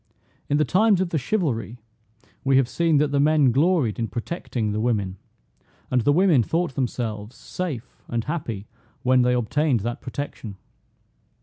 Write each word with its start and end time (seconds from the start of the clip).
In 0.49 0.57
the 0.57 0.65
times 0.65 0.99
of 0.99 1.09
the 1.09 1.19
chivalry, 1.19 1.77
we 2.43 2.57
have 2.57 2.67
seen 2.67 2.97
that 2.97 3.11
the 3.11 3.19
men 3.19 3.51
gloried 3.51 3.99
in 3.99 4.07
protecting 4.07 4.71
the 4.71 4.79
women, 4.79 5.17
and 5.91 6.01
the 6.01 6.11
women 6.11 6.41
thought 6.41 6.73
themselves 6.73 7.35
safe 7.35 8.03
and 8.07 8.23
happy 8.23 8.65
when 9.03 9.21
they 9.21 9.35
obtained 9.35 9.81
that 9.81 10.01
protection. 10.01 10.57